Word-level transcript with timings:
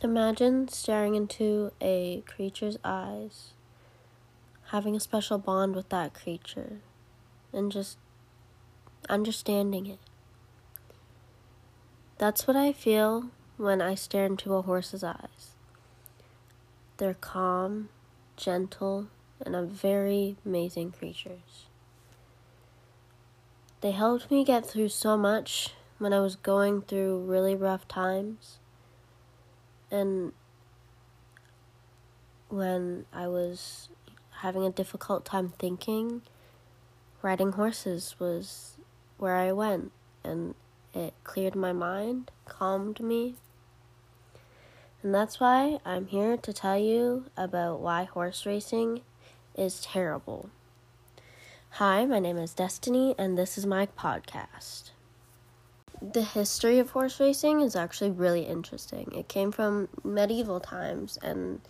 Imagine 0.00 0.68
staring 0.68 1.16
into 1.16 1.72
a 1.80 2.22
creature's 2.24 2.78
eyes, 2.84 3.50
having 4.66 4.94
a 4.94 5.00
special 5.00 5.38
bond 5.38 5.74
with 5.74 5.88
that 5.88 6.14
creature, 6.14 6.78
and 7.52 7.72
just 7.72 7.98
understanding 9.08 9.86
it. 9.86 9.98
That's 12.16 12.46
what 12.46 12.54
I 12.54 12.72
feel 12.72 13.30
when 13.56 13.82
I 13.82 13.96
stare 13.96 14.26
into 14.26 14.54
a 14.54 14.62
horse's 14.62 15.02
eyes. 15.02 15.56
They're 16.98 17.14
calm, 17.14 17.88
gentle, 18.36 19.08
and 19.44 19.56
a 19.56 19.64
very 19.64 20.36
amazing 20.46 20.92
creatures. 20.92 21.66
They 23.80 23.90
helped 23.90 24.30
me 24.30 24.44
get 24.44 24.64
through 24.64 24.90
so 24.90 25.16
much 25.16 25.70
when 25.98 26.12
I 26.12 26.20
was 26.20 26.36
going 26.36 26.82
through 26.82 27.24
really 27.24 27.56
rough 27.56 27.88
times 27.88 28.58
and 29.90 30.32
when 32.48 33.06
I 33.12 33.28
was 33.28 33.88
having 34.40 34.64
a 34.64 34.70
difficult 34.70 35.24
time 35.24 35.52
thinking, 35.58 36.22
riding 37.22 37.52
horses 37.52 38.14
was 38.18 38.76
where 39.18 39.36
I 39.36 39.52
went, 39.52 39.92
and 40.24 40.54
it 40.94 41.14
cleared 41.24 41.54
my 41.54 41.72
mind, 41.72 42.30
calmed 42.46 43.00
me. 43.00 43.34
And 45.02 45.14
that's 45.14 45.38
why 45.38 45.78
I'm 45.84 46.06
here 46.06 46.36
to 46.36 46.52
tell 46.52 46.78
you 46.78 47.26
about 47.36 47.80
why 47.80 48.04
horse 48.04 48.46
racing 48.46 49.02
is 49.54 49.80
terrible. 49.80 50.50
Hi, 51.72 52.04
my 52.06 52.18
name 52.18 52.38
is 52.38 52.54
Destiny, 52.54 53.14
and 53.18 53.36
this 53.36 53.58
is 53.58 53.66
my 53.66 53.86
podcast 53.86 54.90
the 56.00 56.22
history 56.22 56.78
of 56.78 56.90
horse 56.90 57.18
racing 57.20 57.60
is 57.60 57.74
actually 57.74 58.10
really 58.10 58.42
interesting. 58.42 59.12
It 59.14 59.28
came 59.28 59.50
from 59.52 59.88
medieval 60.04 60.60
times 60.60 61.18
and 61.22 61.60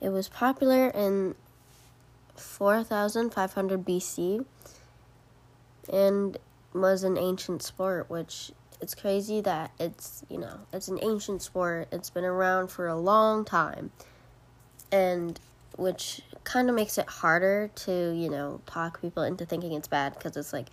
it 0.00 0.10
was 0.10 0.28
popular 0.28 0.88
in 0.88 1.34
4500 2.36 3.84
BC 3.84 4.44
and 5.92 6.36
was 6.72 7.02
an 7.02 7.18
ancient 7.18 7.62
sport, 7.62 8.08
which 8.08 8.52
it's 8.80 8.94
crazy 8.94 9.40
that 9.42 9.72
it's, 9.78 10.24
you 10.28 10.38
know, 10.38 10.60
it's 10.72 10.88
an 10.88 10.98
ancient 11.02 11.42
sport. 11.42 11.88
It's 11.92 12.10
been 12.10 12.24
around 12.24 12.68
for 12.68 12.86
a 12.86 12.96
long 12.96 13.44
time. 13.44 13.90
And 14.92 15.38
which 15.76 16.22
kind 16.44 16.68
of 16.68 16.74
makes 16.74 16.98
it 16.98 17.06
harder 17.06 17.70
to, 17.74 18.12
you 18.12 18.28
know, 18.28 18.60
talk 18.66 19.00
people 19.00 19.22
into 19.22 19.46
thinking 19.46 19.72
it's 19.72 19.88
bad 19.88 20.14
because 20.14 20.36
it's 20.36 20.52
like 20.52 20.66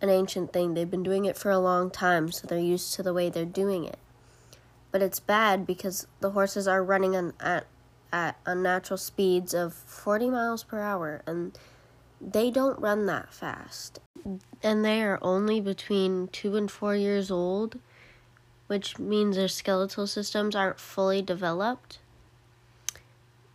an 0.00 0.10
ancient 0.10 0.52
thing. 0.52 0.74
They've 0.74 0.90
been 0.90 1.02
doing 1.02 1.24
it 1.24 1.36
for 1.36 1.50
a 1.50 1.58
long 1.58 1.90
time, 1.90 2.30
so 2.30 2.46
they're 2.46 2.58
used 2.58 2.94
to 2.94 3.02
the 3.02 3.14
way 3.14 3.30
they're 3.30 3.44
doing 3.44 3.84
it. 3.84 3.98
But 4.90 5.02
it's 5.02 5.20
bad 5.20 5.66
because 5.66 6.06
the 6.20 6.30
horses 6.30 6.66
are 6.66 6.82
running 6.82 7.14
on, 7.14 7.34
at 7.40 7.66
at 8.12 8.38
unnatural 8.46 8.98
speeds 8.98 9.52
of 9.54 9.74
40 9.74 10.30
miles 10.30 10.64
per 10.64 10.80
hour 10.80 11.22
and 11.26 11.58
they 12.20 12.50
don't 12.50 12.78
run 12.80 13.06
that 13.06 13.32
fast. 13.32 14.00
And 14.62 14.84
they 14.84 15.02
are 15.02 15.18
only 15.22 15.60
between 15.60 16.28
2 16.28 16.56
and 16.56 16.70
4 16.70 16.96
years 16.96 17.30
old, 17.30 17.78
which 18.66 18.98
means 18.98 19.36
their 19.36 19.48
skeletal 19.48 20.06
systems 20.06 20.56
aren't 20.56 20.80
fully 20.80 21.22
developed. 21.22 22.00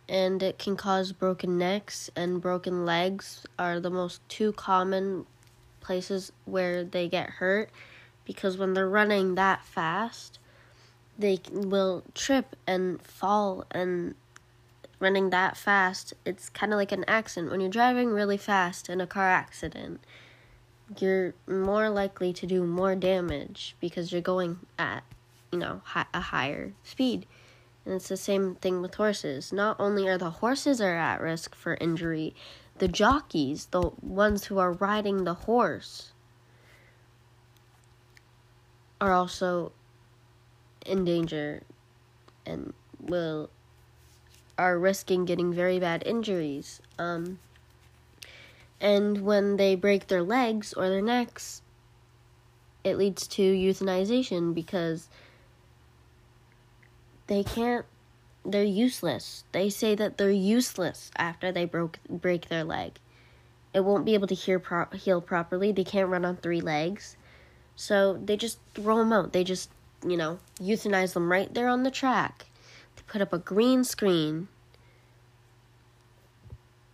And 0.08 0.42
it 0.42 0.58
can 0.58 0.76
cause 0.76 1.12
broken 1.12 1.58
necks 1.58 2.10
and 2.16 2.40
broken 2.40 2.86
legs 2.86 3.44
are 3.58 3.80
the 3.80 3.90
most 3.90 4.26
two 4.28 4.52
common 4.52 5.26
places 5.84 6.32
where 6.44 6.82
they 6.82 7.08
get 7.08 7.30
hurt 7.30 7.70
because 8.24 8.56
when 8.58 8.74
they're 8.74 8.88
running 8.88 9.36
that 9.36 9.64
fast, 9.64 10.40
they 11.16 11.38
will 11.52 12.02
trip 12.14 12.56
and 12.66 13.00
fall 13.00 13.64
and 13.70 14.16
running 14.98 15.30
that 15.30 15.56
fast, 15.56 16.14
it's 16.24 16.48
kind 16.48 16.72
of 16.72 16.78
like 16.78 16.90
an 16.90 17.04
accident. 17.06 17.52
When 17.52 17.60
you're 17.60 17.70
driving 17.70 18.08
really 18.08 18.38
fast 18.38 18.88
in 18.88 19.00
a 19.00 19.06
car 19.06 19.28
accident, 19.28 20.00
you're 20.98 21.34
more 21.46 21.90
likely 21.90 22.32
to 22.32 22.46
do 22.46 22.64
more 22.64 22.94
damage 22.94 23.76
because 23.80 24.12
you're 24.12 24.20
going 24.20 24.60
at, 24.78 25.04
you 25.52 25.58
know, 25.58 25.82
a 26.12 26.20
higher 26.20 26.72
speed. 26.82 27.26
And 27.84 27.94
it's 27.94 28.08
the 28.08 28.16
same 28.16 28.54
thing 28.54 28.80
with 28.80 28.94
horses. 28.94 29.52
Not 29.52 29.76
only 29.78 30.08
are 30.08 30.16
the 30.16 30.30
horses 30.30 30.80
are 30.80 30.96
at 30.96 31.20
risk 31.20 31.54
for 31.54 31.76
injury, 31.80 32.34
the 32.78 32.88
jockeys, 32.88 33.66
the 33.66 33.90
ones 34.02 34.46
who 34.46 34.58
are 34.58 34.72
riding 34.72 35.24
the 35.24 35.34
horse, 35.34 36.12
are 39.00 39.12
also 39.12 39.72
in 40.86 41.04
danger 41.04 41.62
and 42.46 42.72
will 43.00 43.50
are 44.56 44.78
risking 44.78 45.24
getting 45.24 45.52
very 45.52 45.78
bad 45.80 46.02
injuries. 46.06 46.80
Um, 46.98 47.38
and 48.80 49.22
when 49.22 49.56
they 49.56 49.74
break 49.74 50.06
their 50.06 50.22
legs 50.22 50.72
or 50.72 50.88
their 50.88 51.02
necks, 51.02 51.62
it 52.84 52.96
leads 52.96 53.26
to 53.28 53.42
euthanization 53.42 54.54
because 54.54 55.08
they 57.26 57.42
can't 57.42 57.86
they're 58.44 58.64
useless. 58.64 59.44
They 59.52 59.70
say 59.70 59.94
that 59.94 60.18
they're 60.18 60.30
useless 60.30 61.10
after 61.16 61.50
they 61.50 61.64
broke 61.64 61.98
break 62.08 62.48
their 62.48 62.64
leg. 62.64 62.98
It 63.72 63.84
won't 63.84 64.04
be 64.04 64.14
able 64.14 64.28
to 64.28 64.34
heal 64.34 64.60
pro- 64.60 64.90
heal 64.92 65.20
properly. 65.20 65.72
They 65.72 65.84
can't 65.84 66.08
run 66.08 66.24
on 66.24 66.36
three 66.36 66.60
legs. 66.60 67.16
So 67.76 68.20
they 68.22 68.36
just 68.36 68.58
throw 68.74 68.98
them 68.98 69.12
out. 69.12 69.32
They 69.32 69.42
just, 69.42 69.70
you 70.06 70.16
know, 70.16 70.38
euthanize 70.60 71.14
them 71.14 71.32
right 71.32 71.52
there 71.52 71.68
on 71.68 71.82
the 71.82 71.90
track. 71.90 72.46
They 72.96 73.02
put 73.06 73.20
up 73.20 73.32
a 73.32 73.38
green 73.38 73.82
screen. 73.82 74.48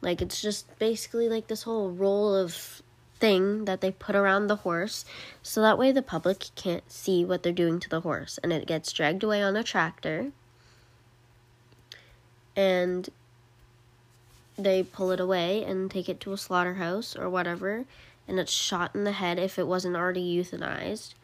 Like 0.01 0.23
it's 0.23 0.41
just 0.41 0.79
basically 0.79 1.29
like 1.29 1.49
this 1.49 1.65
whole 1.65 1.91
roll 1.91 2.35
of 2.35 2.83
thing 3.19 3.67
that 3.67 3.83
they 3.83 3.91
put 3.91 4.17
around 4.17 4.47
the 4.47 4.57
horse 4.57 5.05
so 5.43 5.61
that 5.61 5.77
way 5.77 5.93
the 5.93 6.01
public 6.01 6.47
can't 6.55 6.91
see 6.91 7.23
what 7.23 7.43
they're 7.43 7.53
doing 7.53 7.79
to 7.79 7.89
the 7.91 8.01
horse 8.01 8.39
and 8.43 8.51
it 8.51 8.67
gets 8.67 8.91
dragged 8.93 9.23
away 9.23 9.43
on 9.43 9.57
a 9.57 9.63
tractor 9.63 10.33
and 12.57 13.09
they 14.57 14.83
pull 14.83 15.11
it 15.11 15.21
away 15.21 15.65
and 15.65 15.91
take 15.91 16.09
it 16.09 16.21
to 16.21 16.33
a 16.33 16.39
slaughterhouse 16.39 17.17
or 17.17 17.29
whatever, 17.29 17.85
and 18.29 18.39
it's 18.39 18.53
shot 18.53 18.95
in 18.95 19.05
the 19.05 19.13
head 19.13 19.39
if 19.39 19.59
it 19.59 19.67
wasn't 19.67 19.97
already 19.97 20.37
euthanized. 20.37 21.15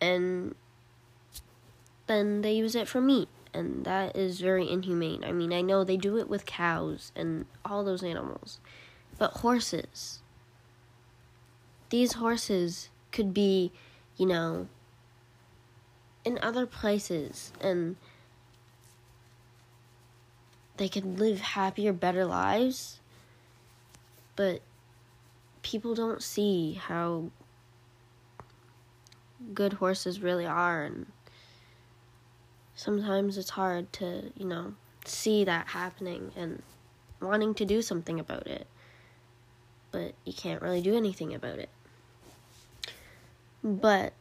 And 0.00 0.54
then 2.06 2.42
they 2.42 2.52
use 2.52 2.74
it 2.74 2.88
for 2.88 3.00
meat, 3.00 3.28
and 3.54 3.84
that 3.84 4.16
is 4.16 4.40
very 4.40 4.70
inhumane. 4.70 5.24
I 5.24 5.32
mean, 5.32 5.52
I 5.52 5.62
know 5.62 5.82
they 5.82 5.96
do 5.96 6.18
it 6.18 6.28
with 6.28 6.46
cows 6.46 7.12
and 7.16 7.46
all 7.64 7.82
those 7.82 8.02
animals, 8.02 8.60
but 9.18 9.32
horses. 9.38 10.20
These 11.88 12.14
horses 12.14 12.90
could 13.12 13.32
be, 13.32 13.72
you 14.16 14.26
know, 14.26 14.68
in 16.24 16.38
other 16.42 16.66
places 16.66 17.52
and 17.60 17.96
they 20.76 20.88
could 20.88 21.18
live 21.18 21.40
happier, 21.40 21.92
better 21.92 22.24
lives. 22.24 23.00
But 24.34 24.60
people 25.62 25.94
don't 25.94 26.22
see 26.22 26.74
how 26.74 27.30
good 29.52 29.74
horses 29.74 30.20
really 30.20 30.46
are 30.46 30.82
and 30.84 31.06
sometimes 32.74 33.36
it's 33.36 33.50
hard 33.50 33.92
to, 33.94 34.30
you 34.36 34.44
know, 34.44 34.74
see 35.04 35.44
that 35.44 35.68
happening 35.68 36.30
and 36.36 36.62
wanting 37.20 37.54
to 37.54 37.64
do 37.64 37.82
something 37.82 38.20
about 38.20 38.46
it. 38.46 38.66
But 39.90 40.14
you 40.24 40.32
can't 40.32 40.62
really 40.62 40.82
do 40.82 40.96
anything 40.96 41.34
about 41.34 41.58
it. 41.58 41.70
But 43.64 44.12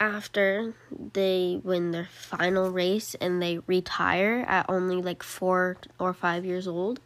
after 0.00 0.74
they 1.12 1.60
win 1.64 1.90
their 1.90 2.08
final 2.12 2.70
race 2.70 3.14
and 3.20 3.42
they 3.42 3.58
retire 3.66 4.44
at 4.46 4.66
only 4.68 5.02
like 5.02 5.22
four 5.22 5.76
or 5.98 6.14
five 6.14 6.44
years 6.44 6.68
old 6.68 7.00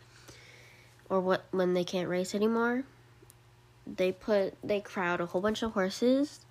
or 1.08 1.20
what 1.20 1.44
when 1.50 1.74
they 1.74 1.84
can't 1.84 2.08
race 2.08 2.34
anymore 2.34 2.84
they 3.86 4.12
put 4.12 4.54
they 4.62 4.80
crowd 4.80 5.20
a 5.20 5.26
whole 5.26 5.40
bunch 5.40 5.62
of 5.62 5.72
horses 5.72 6.44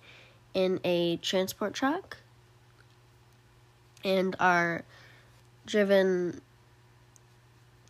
in 0.52 0.80
a 0.84 1.16
transport 1.18 1.72
truck 1.72 2.18
and 4.04 4.34
are 4.40 4.84
driven 5.64 6.40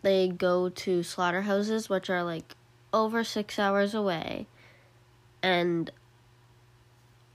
they 0.02 0.28
go 0.28 0.68
to 0.68 1.02
slaughterhouses 1.02 1.88
which 1.88 2.10
are 2.10 2.22
like 2.22 2.54
over 2.92 3.24
six 3.24 3.58
hours 3.58 3.94
away 3.94 4.46
and 5.42 5.90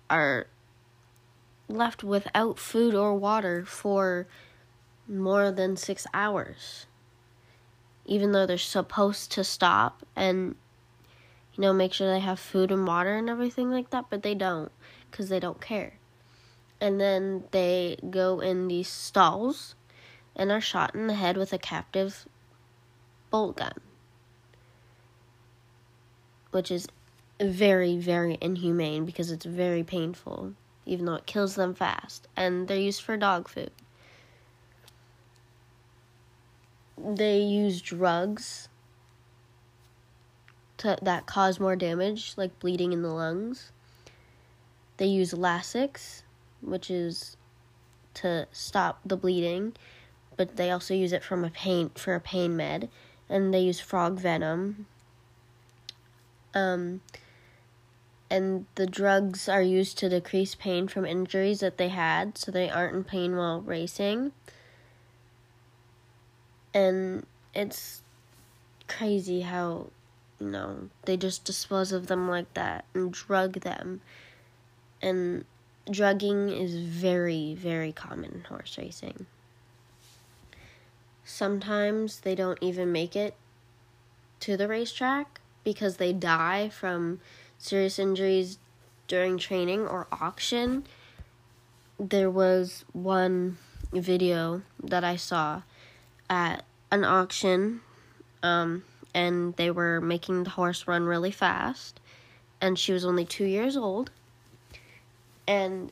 are 0.09 0.47
left 1.69 2.03
without 2.03 2.57
food 2.57 2.95
or 2.95 3.13
water 3.15 3.65
for 3.65 4.27
more 5.07 5.51
than 5.51 5.75
six 5.77 6.07
hours. 6.13 6.85
Even 8.05 8.31
though 8.31 8.45
they're 8.45 8.57
supposed 8.57 9.31
to 9.33 9.43
stop 9.43 10.05
and, 10.15 10.55
you 11.53 11.61
know, 11.61 11.73
make 11.73 11.93
sure 11.93 12.11
they 12.11 12.19
have 12.19 12.39
food 12.39 12.71
and 12.71 12.87
water 12.87 13.15
and 13.17 13.29
everything 13.29 13.69
like 13.71 13.89
that, 13.89 14.05
but 14.09 14.23
they 14.23 14.33
don't 14.35 14.71
because 15.11 15.29
they 15.29 15.39
don't 15.39 15.61
care. 15.61 15.93
and 16.79 16.99
then 17.01 17.43
they 17.51 17.97
go 18.09 18.39
in 18.39 18.67
these 18.67 18.87
stalls 18.87 19.75
and 20.35 20.51
are 20.51 20.61
shot 20.61 20.93
in 20.93 21.07
the 21.07 21.13
head 21.15 21.37
with 21.37 21.51
a 21.51 21.57
captive 21.57 22.27
bolt 23.31 23.57
gun, 23.57 23.73
which 26.51 26.69
is 26.71 26.87
very, 27.41 27.97
very 27.97 28.37
inhumane 28.41 29.05
because 29.05 29.31
it's 29.31 29.45
very 29.45 29.83
painful, 29.83 30.53
even 30.87 31.05
though 31.05 31.15
it 31.15 31.25
kills 31.25 31.55
them 31.55 31.75
fast, 31.75 32.27
and 32.35 32.67
they're 32.67 32.77
used 32.77 33.01
for 33.01 33.17
dog 33.17 33.47
food. 33.47 33.71
They 36.97 37.39
use 37.39 37.81
drugs 37.81 38.69
to, 40.77 40.97
that 41.01 41.25
cause 41.27 41.59
more 41.59 41.75
damage, 41.75 42.33
like 42.37 42.57
bleeding 42.59 42.93
in 42.93 43.01
the 43.03 43.09
lungs. 43.09 43.71
They 44.97 45.05
use 45.05 45.33
Lasix, 45.33 46.23
which 46.61 46.89
is 46.89 47.37
to 48.15 48.47
stop 48.51 48.99
the 49.05 49.17
bleeding, 49.17 49.73
but 50.37 50.55
they 50.55 50.71
also 50.71 50.93
use 50.93 51.13
it 51.13 51.23
from 51.23 51.43
a 51.43 51.49
pain 51.49 51.91
for 51.95 52.15
a 52.15 52.19
pain 52.19 52.55
med, 52.55 52.89
and 53.29 53.53
they 53.53 53.59
use 53.59 53.79
frog 53.79 54.19
venom. 54.19 54.87
Um, 56.55 57.01
and 58.29 58.65
the 58.75 58.85
drugs 58.85 59.47
are 59.47 59.61
used 59.61 59.97
to 59.99 60.09
decrease 60.09 60.55
pain 60.55 60.87
from 60.87 61.05
injuries 61.05 61.61
that 61.61 61.77
they 61.77 61.89
had, 61.89 62.37
so 62.37 62.51
they 62.51 62.69
aren't 62.69 62.95
in 62.95 63.03
pain 63.03 63.35
while 63.35 63.61
racing. 63.61 64.33
And 66.73 67.25
it's 67.53 68.01
crazy 68.87 69.41
how, 69.41 69.87
you 70.39 70.47
know, 70.47 70.89
they 71.05 71.15
just 71.15 71.45
dispose 71.45 71.91
of 71.91 72.07
them 72.07 72.29
like 72.29 72.53
that 72.53 72.85
and 72.93 73.11
drug 73.11 73.61
them. 73.61 74.01
And 75.01 75.45
drugging 75.89 76.49
is 76.49 76.75
very, 76.75 77.55
very 77.55 77.93
common 77.93 78.31
in 78.33 78.43
horse 78.43 78.77
racing. 78.77 79.25
Sometimes 81.23 82.21
they 82.21 82.35
don't 82.35 82.59
even 82.61 82.91
make 82.91 83.15
it 83.15 83.35
to 84.41 84.57
the 84.57 84.67
racetrack 84.67 85.39
because 85.63 85.97
they 85.97 86.13
die 86.13 86.69
from 86.69 87.19
serious 87.57 87.99
injuries 87.99 88.59
during 89.07 89.37
training 89.37 89.87
or 89.87 90.07
auction. 90.11 90.85
There 91.99 92.29
was 92.29 92.85
one 92.93 93.57
video 93.91 94.61
that 94.83 95.03
I 95.03 95.15
saw 95.15 95.63
at 96.29 96.63
an 96.91 97.03
auction, 97.03 97.81
um, 98.43 98.83
and 99.13 99.55
they 99.55 99.71
were 99.71 99.99
making 100.01 100.43
the 100.43 100.51
horse 100.51 100.87
run 100.87 101.05
really 101.05 101.31
fast, 101.31 101.99
and 102.61 102.77
she 102.77 102.93
was 102.93 103.05
only 103.05 103.25
two 103.25 103.45
years 103.45 103.75
old 103.75 104.11
and 105.47 105.91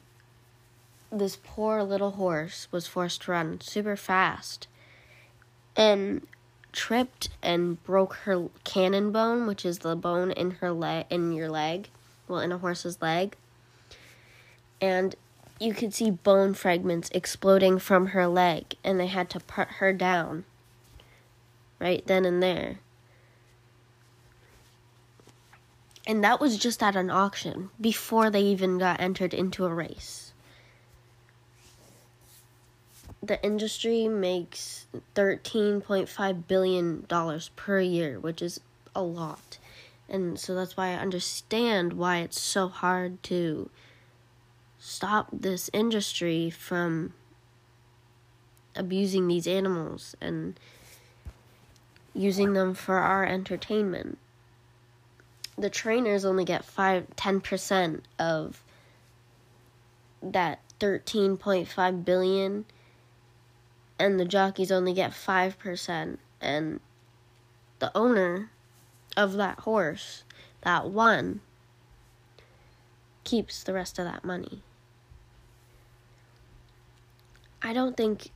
this 1.12 1.40
poor 1.42 1.82
little 1.82 2.12
horse 2.12 2.68
was 2.72 2.88
forced 2.88 3.22
to 3.24 3.32
run 3.32 3.62
super 3.62 3.96
fast 3.96 4.68
and 5.76 6.28
tripped 6.76 7.30
and 7.42 7.82
broke 7.84 8.14
her 8.26 8.50
cannon 8.64 9.12
bone, 9.12 9.48
which 9.48 9.66
is 9.66 9.80
the 9.80 9.96
bone 9.96 10.32
in 10.32 10.52
her 10.52 10.72
leg 10.72 11.06
in 11.10 11.32
your 11.32 11.50
leg, 11.50 11.90
well 12.28 12.40
in 12.40 12.52
a 12.52 12.58
horse's 12.58 13.02
leg. 13.02 13.36
And 14.80 15.16
you 15.60 15.74
could 15.74 15.94
see 15.94 16.12
bone 16.12 16.54
fragments 16.54 17.10
exploding 17.14 17.80
from 17.80 18.08
her 18.08 18.28
leg 18.28 18.76
and 18.84 19.00
they 19.00 19.08
had 19.08 19.30
to 19.32 19.40
put 19.40 19.68
her 19.80 19.94
down 19.94 20.44
right 21.80 22.06
then 22.06 22.26
and 22.26 22.44
there. 22.44 22.80
And 26.08 26.24
that 26.24 26.40
was 26.40 26.58
just 26.58 26.84
at 26.84 26.96
an 26.96 27.10
auction 27.10 27.72
before 27.82 28.30
they 28.30 28.42
even 28.42 28.78
got 28.78 29.00
entered 29.00 29.34
into 29.34 29.66
a 29.66 29.74
race. 29.74 30.25
The 33.26 33.44
industry 33.44 34.08
makes 34.08 34.86
$13.5 35.16 36.48
billion 36.48 37.06
per 37.56 37.80
year, 37.80 38.20
which 38.20 38.42
is 38.42 38.60
a 38.96 39.02
lot. 39.02 39.58
And 40.08 40.40
so 40.40 40.54
that's 40.54 40.78
why 40.78 40.90
I 40.90 40.96
understand 40.96 41.94
why 41.94 42.18
it's 42.18 42.40
so 42.40 42.68
hard 42.68 43.24
to 43.24 43.70
stop 44.78 45.30
this 45.32 45.70
industry 45.74 46.50
from 46.52 47.14
abusing 48.76 49.28
these 49.28 49.48
animals 49.48 50.16
and 50.22 50.60
using 52.14 52.54
them 52.54 52.74
for 52.74 52.98
our 52.98 53.26
entertainment 53.26 54.18
the 55.58 55.70
trainers 55.70 56.26
only 56.26 56.44
get 56.46 56.66
5 56.66 57.16
10% 57.16 58.02
of 58.20 58.62
that 60.22 60.60
13.5 60.80 62.06
billion 62.06 62.66
and 63.98 64.20
the 64.20 64.26
jockeys 64.26 64.72
only 64.72 64.94
get 64.94 65.12
5% 65.12 66.18
and 66.42 66.80
the 67.80 67.92
owner 67.96 68.52
of 69.18 69.34
that 69.34 69.60
horse 69.60 70.24
that 70.62 70.90
won 70.90 71.42
keeps 73.24 73.64
the 73.64 73.74
rest 73.74 73.98
of 74.00 74.06
that 74.06 74.24
money. 74.24 74.62
I 77.62 77.74
don't 77.74 77.98
think 77.98 78.30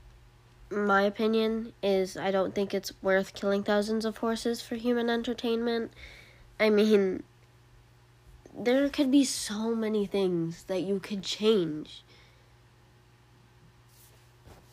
my 0.72 1.02
opinion 1.02 1.74
is 1.82 2.16
i 2.16 2.30
don't 2.30 2.54
think 2.54 2.76
it's 2.76 2.94
worth 3.02 3.34
killing 3.34 3.64
thousands 3.64 4.06
of 4.06 4.18
horses 4.18 4.62
for 4.62 4.76
human 4.76 5.10
entertainment. 5.10 5.92
I 6.60 6.70
mean, 6.70 7.24
there 8.54 8.90
could 8.90 9.10
be 9.10 9.24
so 9.24 9.74
many 9.74 10.06
things 10.06 10.64
that 10.66 10.82
you 10.82 11.00
could 11.00 11.24
change 11.24 12.04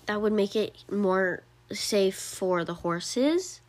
that 0.06 0.22
would 0.22 0.32
make 0.32 0.56
it 0.56 0.84
more 0.90 1.42
safe 1.70 2.16
for 2.16 2.64
the 2.64 2.74
horses, 2.74 3.60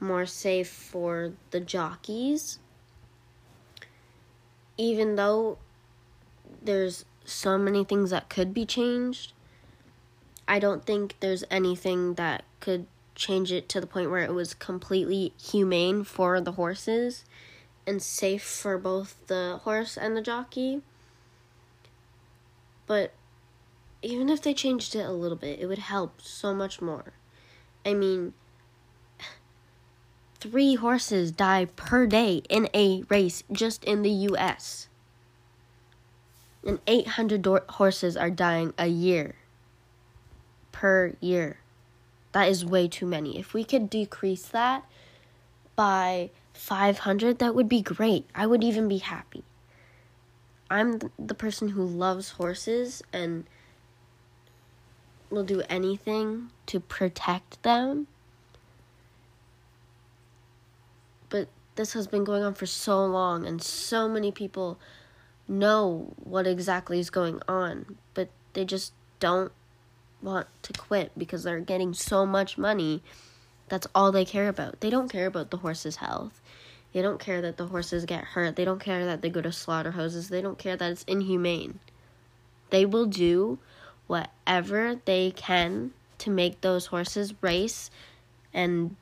more 0.00 0.26
safe 0.26 0.68
for 0.68 1.32
the 1.50 1.60
jockeys. 1.60 2.58
Even 4.76 5.16
though 5.16 5.58
there's 6.62 7.04
so 7.24 7.58
many 7.58 7.84
things 7.84 8.10
that 8.10 8.28
could 8.28 8.54
be 8.54 8.64
changed, 8.64 9.32
I 10.46 10.58
don't 10.58 10.84
think 10.84 11.16
there's 11.20 11.44
anything 11.50 12.14
that 12.14 12.44
could 12.60 12.86
change 13.14 13.52
it 13.52 13.68
to 13.68 13.80
the 13.80 13.86
point 13.86 14.10
where 14.10 14.22
it 14.22 14.32
was 14.32 14.54
completely 14.54 15.32
humane 15.40 16.04
for 16.04 16.40
the 16.40 16.52
horses 16.52 17.24
and 17.86 18.00
safe 18.00 18.42
for 18.42 18.78
both 18.78 19.16
the 19.26 19.60
horse 19.64 19.96
and 19.98 20.16
the 20.16 20.22
jockey. 20.22 20.82
But 22.86 23.12
even 24.02 24.28
if 24.28 24.42
they 24.42 24.54
changed 24.54 24.94
it 24.94 25.06
a 25.06 25.12
little 25.12 25.36
bit, 25.36 25.58
it 25.58 25.66
would 25.66 25.78
help 25.78 26.20
so 26.20 26.54
much 26.54 26.80
more. 26.80 27.12
I 27.84 27.94
mean, 27.94 28.34
three 30.40 30.76
horses 30.76 31.32
die 31.32 31.66
per 31.76 32.06
day 32.06 32.42
in 32.48 32.68
a 32.74 33.02
race 33.08 33.42
just 33.50 33.84
in 33.84 34.02
the 34.02 34.10
US. 34.10 34.88
And 36.64 36.80
800 36.86 37.42
do- 37.42 37.60
horses 37.70 38.16
are 38.16 38.30
dying 38.30 38.74
a 38.78 38.86
year. 38.86 39.36
Per 40.70 41.14
year. 41.20 41.58
That 42.32 42.48
is 42.48 42.64
way 42.64 42.88
too 42.88 43.06
many. 43.06 43.38
If 43.38 43.54
we 43.54 43.64
could 43.64 43.90
decrease 43.90 44.46
that 44.48 44.84
by 45.74 46.30
500, 46.52 47.38
that 47.38 47.54
would 47.54 47.68
be 47.68 47.80
great. 47.80 48.26
I 48.34 48.46
would 48.46 48.62
even 48.62 48.86
be 48.86 48.98
happy. 48.98 49.44
I'm 50.70 51.00
the 51.18 51.34
person 51.34 51.70
who 51.70 51.84
loves 51.84 52.32
horses 52.32 53.02
and 53.12 53.46
will 55.30 55.44
do 55.44 55.62
anything 55.68 56.50
to 56.66 56.80
protect 56.80 57.62
them. 57.62 58.06
But 61.28 61.48
this 61.76 61.92
has 61.92 62.06
been 62.06 62.24
going 62.24 62.42
on 62.42 62.54
for 62.54 62.66
so 62.66 63.04
long, 63.04 63.46
and 63.46 63.62
so 63.62 64.08
many 64.08 64.32
people 64.32 64.78
know 65.46 66.12
what 66.16 66.46
exactly 66.46 66.98
is 66.98 67.10
going 67.10 67.40
on, 67.48 67.96
but 68.14 68.28
they 68.52 68.64
just 68.64 68.92
don't 69.20 69.52
want 70.22 70.46
to 70.62 70.72
quit 70.72 71.12
because 71.16 71.44
they're 71.44 71.60
getting 71.60 71.94
so 71.94 72.26
much 72.26 72.58
money. 72.58 73.02
That's 73.68 73.86
all 73.94 74.12
they 74.12 74.24
care 74.24 74.48
about. 74.48 74.80
They 74.80 74.90
don't 74.90 75.10
care 75.10 75.26
about 75.26 75.50
the 75.50 75.58
horse's 75.58 75.96
health. 75.96 76.40
They 76.92 77.02
don't 77.02 77.20
care 77.20 77.40
that 77.42 77.58
the 77.58 77.66
horses 77.66 78.06
get 78.06 78.24
hurt. 78.24 78.56
They 78.56 78.64
don't 78.64 78.80
care 78.80 79.04
that 79.04 79.20
they 79.20 79.28
go 79.28 79.42
to 79.42 79.52
slaughterhouses. 79.52 80.28
They 80.28 80.40
don't 80.40 80.58
care 80.58 80.76
that 80.76 80.90
it's 80.90 81.04
inhumane. 81.04 81.80
They 82.70 82.86
will 82.86 83.06
do 83.06 83.58
whatever 84.08 84.96
they 85.04 85.30
can 85.30 85.92
to 86.18 86.30
make 86.30 86.60
those 86.60 86.86
horses 86.86 87.32
race 87.40 87.90
and 88.52 88.96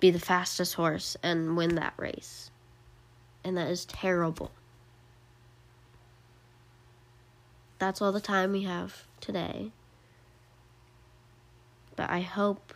be 0.00 0.10
the 0.10 0.20
fastest 0.20 0.74
horse 0.74 1.16
and 1.22 1.56
win 1.56 1.76
that 1.76 1.94
race. 1.96 2.50
And 3.42 3.56
that 3.56 3.68
is 3.68 3.86
terrible. 3.86 4.50
That's 7.78 8.02
all 8.02 8.12
the 8.12 8.20
time 8.20 8.52
we 8.52 8.64
have 8.64 9.04
today. 9.20 9.72
But 11.96 12.10
I 12.10 12.20
hope 12.20 12.74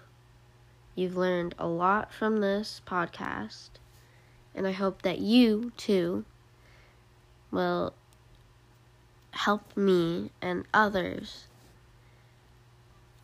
you've 0.94 1.16
learned 1.16 1.54
a 1.58 1.66
lot 1.66 2.12
from 2.12 2.40
this 2.40 2.80
podcast. 2.86 3.70
And 4.54 4.66
I 4.66 4.72
hope 4.72 5.02
that 5.02 5.18
you, 5.18 5.72
too, 5.76 6.24
will 7.50 7.92
help 9.32 9.76
me 9.76 10.30
and 10.40 10.64
others 10.72 11.46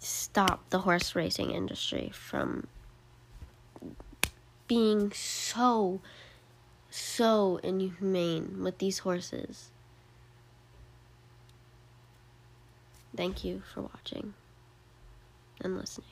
stop 0.03 0.69
the 0.71 0.81
horse 0.81 1.15
racing 1.15 1.53
industry 1.53 2.11
from 2.13 2.67
being 4.67 5.13
so, 5.13 6.01
so 6.91 7.61
inhumane 7.63 8.63
with 8.63 8.79
these 8.79 9.01
horses. 9.01 9.71
Thank 13.17 13.45
you 13.45 13.63
for 13.73 13.83
watching 13.83 14.35
and 15.61 15.77
listening. 15.77 16.12